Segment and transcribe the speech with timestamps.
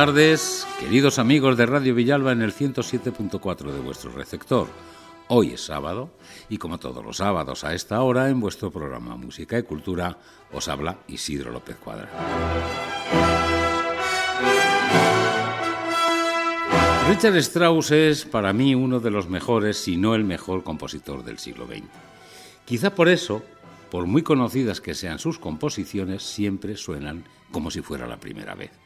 [0.00, 4.66] Buenas tardes, queridos amigos de Radio Villalba en el 107.4 de vuestro receptor.
[5.28, 6.08] Hoy es sábado
[6.48, 10.16] y como todos los sábados a esta hora en vuestro programa Música y Cultura
[10.54, 12.08] os habla Isidro López Cuadra.
[17.10, 21.38] Richard Strauss es para mí uno de los mejores, si no el mejor compositor del
[21.38, 21.82] siglo XX.
[22.64, 23.42] Quizá por eso,
[23.90, 28.79] por muy conocidas que sean sus composiciones, siempre suenan como si fuera la primera vez.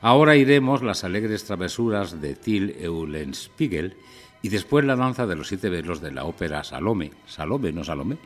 [0.00, 3.96] Ahora iremos las alegres travesuras de Till Eulenspiegel
[4.42, 8.18] y después la danza de los siete velos de la ópera Salome, Salome, no Salome,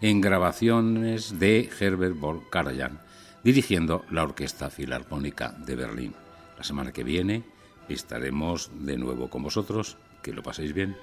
[0.00, 3.00] en grabaciones de Herbert von Karajan,
[3.42, 6.14] dirigiendo la Orquesta Filarmónica de Berlín.
[6.58, 7.44] La semana que viene
[7.88, 9.96] estaremos de nuevo con vosotros.
[10.22, 10.96] Que lo paséis bien.